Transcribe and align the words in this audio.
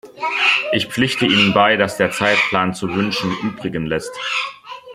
Ich 0.71 0.87
pflichte 0.87 1.25
Ihnen 1.27 1.53
bei, 1.53 1.77
dass 1.77 1.97
der 1.97 2.09
Zeitplan 2.09 2.73
zu 2.73 2.87
wünschen 2.95 3.37
übrigen 3.43 3.85
lässt. 3.85 4.09